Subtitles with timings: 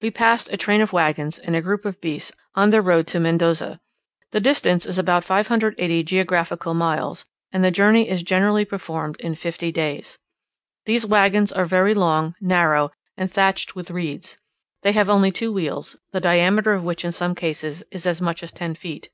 [0.00, 3.18] We passed a train of waggons and a troop of beasts on their road to
[3.18, 3.80] Mendoza.
[4.30, 9.72] The distance is about 580 geographical miles, and the journey is generally performed in fifty
[9.72, 10.20] days.
[10.86, 14.38] These waggons are very long, narrow, and thatched with reeds;
[14.82, 18.44] they have only two wheels, the diameter of which in some cases is as much
[18.44, 19.10] as ten feet.